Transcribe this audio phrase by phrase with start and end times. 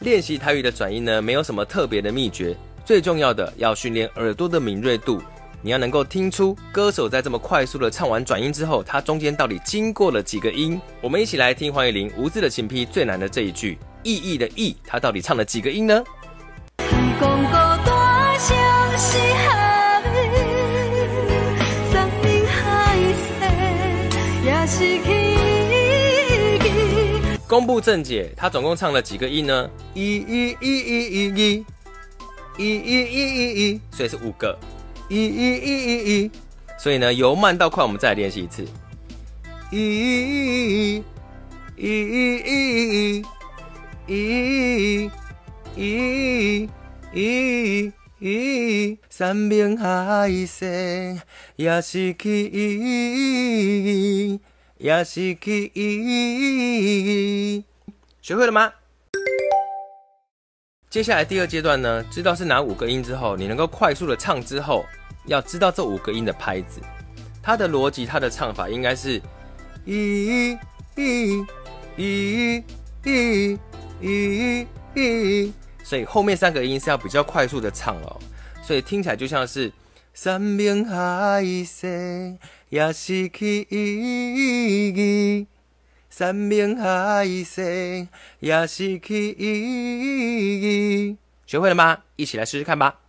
[0.00, 5.22] 练习台语的转音呢，没有什么特别的秘诀，最重要的要训练耳朵的敏锐度。
[5.62, 10.80] 你要能够听出歌手在这么快速的唱完转音之后，他中间到底经过了几个音。
[11.00, 16.02] 我们一起来听黄乙玲无字的琴批最难的这一句“意义”的“意”，他到底唱了几个音呢？
[27.54, 29.70] 公布正解，他总共唱了几个音呢？
[29.94, 31.64] 一、一、一、一、一、一、
[32.58, 34.58] 一、一、一、一，所以是五个。
[35.08, 36.30] 一、一、一、一、一，
[36.76, 38.66] 所以呢，由慢到快，我们再来练习一次。
[39.70, 41.04] 一、一、
[41.76, 41.92] 一、
[42.42, 43.22] 一、
[44.08, 45.08] 一、
[45.76, 46.68] 一、
[47.12, 51.20] 一、一，山盟海誓
[51.54, 52.80] 也失去意
[54.32, 54.40] 义。
[54.76, 55.70] 也是可以，
[58.24, 58.72] 学会了吗？
[60.88, 64.86] 接下来第二阶段呢，知道是哪五个音之后，你能够快速的唱之后，
[65.26, 66.80] 要知道这五个音的拍子，
[67.42, 69.20] 它的逻辑，它的唱法应该是
[69.84, 71.44] 一、一、
[71.96, 72.64] 一、
[73.02, 73.58] 一、
[74.00, 75.52] 一、一，
[75.84, 78.18] 所以后面三个音是要比较快速的唱哦，
[78.62, 79.70] 所以听起来就像是。
[80.14, 82.38] 山盟海誓
[82.68, 85.46] 也失去意义，
[86.16, 87.60] 山明海色
[88.38, 91.16] 也是去意义。
[91.44, 92.04] 学会了吗？
[92.14, 93.00] 一起来试试看吧。